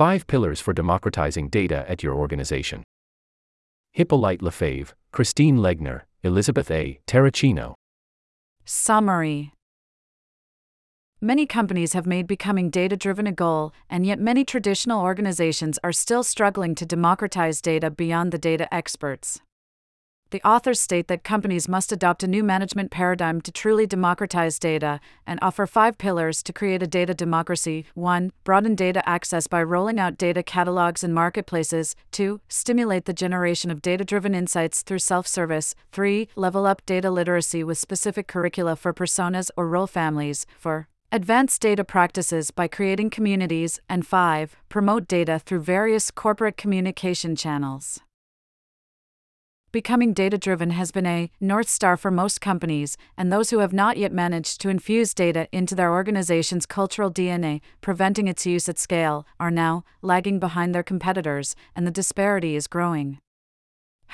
5 0.00 0.26
Pillars 0.26 0.62
for 0.62 0.72
Democratizing 0.72 1.50
Data 1.50 1.84
at 1.86 2.02
Your 2.02 2.14
Organization. 2.14 2.82
Hippolyte 3.92 4.40
Lefebvre, 4.40 4.94
Christine 5.12 5.58
Legner, 5.58 6.04
Elizabeth 6.22 6.70
A. 6.70 7.00
Teracino. 7.06 7.74
Summary 8.64 9.52
Many 11.20 11.44
companies 11.44 11.92
have 11.92 12.06
made 12.06 12.26
becoming 12.26 12.70
data 12.70 12.96
driven 12.96 13.26
a 13.26 13.32
goal, 13.32 13.74
and 13.90 14.06
yet 14.06 14.18
many 14.18 14.42
traditional 14.42 15.02
organizations 15.02 15.78
are 15.84 15.92
still 15.92 16.22
struggling 16.22 16.74
to 16.76 16.86
democratize 16.86 17.60
data 17.60 17.90
beyond 17.90 18.32
the 18.32 18.38
data 18.38 18.72
experts. 18.72 19.42
The 20.30 20.46
authors 20.46 20.80
state 20.80 21.08
that 21.08 21.24
companies 21.24 21.68
must 21.68 21.90
adopt 21.90 22.22
a 22.22 22.28
new 22.28 22.44
management 22.44 22.92
paradigm 22.92 23.40
to 23.40 23.50
truly 23.50 23.84
democratize 23.84 24.60
data 24.60 25.00
and 25.26 25.40
offer 25.42 25.66
five 25.66 25.98
pillars 25.98 26.40
to 26.44 26.52
create 26.52 26.84
a 26.84 26.86
data 26.86 27.14
democracy 27.14 27.86
1. 27.94 28.30
Broaden 28.44 28.76
data 28.76 29.06
access 29.08 29.48
by 29.48 29.60
rolling 29.60 29.98
out 29.98 30.16
data 30.16 30.44
catalogs 30.44 31.02
and 31.02 31.12
marketplaces. 31.12 31.96
2. 32.12 32.40
Stimulate 32.48 33.06
the 33.06 33.12
generation 33.12 33.72
of 33.72 33.82
data 33.82 34.04
driven 34.04 34.32
insights 34.32 34.82
through 34.82 35.00
self 35.00 35.26
service. 35.26 35.74
3. 35.90 36.28
Level 36.36 36.64
up 36.64 36.86
data 36.86 37.10
literacy 37.10 37.64
with 37.64 37.78
specific 37.78 38.28
curricula 38.28 38.76
for 38.76 38.94
personas 38.94 39.50
or 39.56 39.66
role 39.66 39.88
families. 39.88 40.46
4. 40.58 40.86
Advance 41.10 41.58
data 41.58 41.82
practices 41.82 42.52
by 42.52 42.68
creating 42.68 43.10
communities. 43.10 43.80
And 43.88 44.06
5. 44.06 44.56
Promote 44.68 45.08
data 45.08 45.40
through 45.40 45.62
various 45.62 46.12
corporate 46.12 46.56
communication 46.56 47.34
channels. 47.34 48.00
Becoming 49.72 50.14
data 50.14 50.36
driven 50.36 50.70
has 50.70 50.90
been 50.90 51.06
a 51.06 51.30
North 51.38 51.68
Star 51.68 51.96
for 51.96 52.10
most 52.10 52.40
companies, 52.40 52.96
and 53.16 53.32
those 53.32 53.50
who 53.50 53.60
have 53.60 53.72
not 53.72 53.96
yet 53.96 54.10
managed 54.10 54.60
to 54.62 54.68
infuse 54.68 55.14
data 55.14 55.46
into 55.52 55.76
their 55.76 55.92
organization's 55.92 56.66
cultural 56.66 57.08
DNA, 57.08 57.60
preventing 57.80 58.26
its 58.26 58.44
use 58.44 58.68
at 58.68 58.80
scale, 58.80 59.24
are 59.38 59.48
now 59.48 59.84
lagging 60.02 60.40
behind 60.40 60.74
their 60.74 60.82
competitors, 60.82 61.54
and 61.76 61.86
the 61.86 61.92
disparity 61.92 62.56
is 62.56 62.66
growing. 62.66 63.18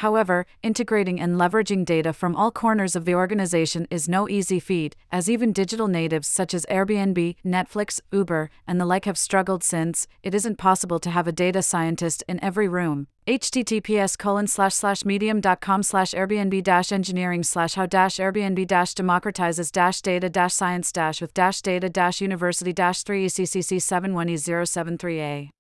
However, 0.00 0.44
integrating 0.62 1.19
and 1.19 1.36
leveraging 1.36 1.86
data 1.86 2.12
from 2.12 2.36
all 2.36 2.50
corners 2.50 2.97
of 2.97 3.06
the 3.06 3.14
organization 3.14 3.86
is 3.91 4.11
no 4.11 4.28
easy 4.28 4.61
feat, 4.61 4.94
as 5.11 5.30
even 5.30 5.55
digital 5.55 5.88
natives 5.88 6.28
such 6.28 6.53
as 6.53 6.66
Airbnb, 6.66 7.36
Netflix, 7.42 8.00
Uber, 8.12 8.50
and 8.66 8.78
the 8.78 8.84
like 8.84 9.06
have 9.06 9.16
struggled 9.16 9.64
since 9.64 10.06
it 10.22 10.34
isn't 10.34 10.58
possible 10.58 10.98
to 10.98 11.08
have 11.08 11.27
a 11.27 11.33
data 11.33 11.62
scientist 11.62 12.22
in 12.28 12.38
every 12.44 12.69
room. 12.69 13.06
https 13.27 14.19
colon 14.19 14.47
slash 14.47 14.75
slash 14.75 15.05
medium.com 15.05 15.83
slash 15.83 16.12
airbnb 16.12 16.62
dash 16.62 16.92
engineering 16.92 17.42
slash 17.42 17.75
how 17.75 17.86
dash 17.86 18.19
airbnb 18.19 18.66
dash 18.66 18.94
democratizes 18.94 19.72
dash 19.72 20.00
data 20.03 20.28
dash 20.28 20.55
science 20.55 20.92
dash 20.92 21.20
with 21.20 21.34
dash 21.34 21.60
data 21.62 21.88
dash 21.88 22.20
university 22.20 22.72
dash 22.72 23.03
3 23.03 23.27
eccc 23.27 23.78
71e073a 23.78 25.50